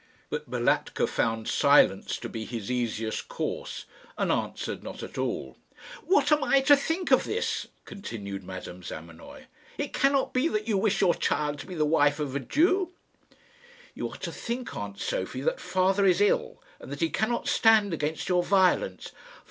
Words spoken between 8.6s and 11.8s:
Zamenoy. "It cannot be that you wish your child to be